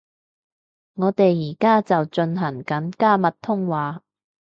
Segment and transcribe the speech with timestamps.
[0.95, 4.01] 我哋而家就進行緊加密通話